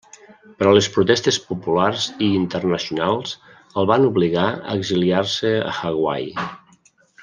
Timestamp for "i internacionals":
2.29-3.37